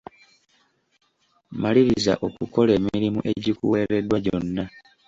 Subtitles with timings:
[1.61, 4.63] Maliriza okukola emirimu egikuweereddwa gyonna.